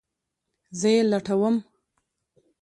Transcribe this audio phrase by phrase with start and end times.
[0.79, 1.55] زه یی لټوم